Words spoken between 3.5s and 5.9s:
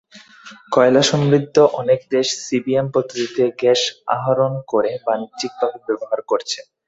gas আহরণ করে বাণিজ্যিকভাবে